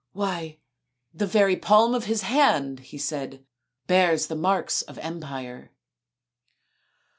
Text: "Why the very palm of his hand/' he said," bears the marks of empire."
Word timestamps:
"Why 0.23 0.57
the 1.13 1.27
very 1.27 1.55
palm 1.55 1.93
of 1.93 2.05
his 2.05 2.23
hand/' 2.23 2.79
he 2.79 2.97
said," 2.97 3.45
bears 3.85 4.25
the 4.25 4.35
marks 4.35 4.81
of 4.81 4.97
empire." 4.97 5.73